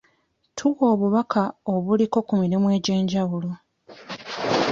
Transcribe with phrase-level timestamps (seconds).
[0.57, 1.43] Tuwa obubaka
[1.73, 3.51] obuliko ku mirimu egy'enjawulo.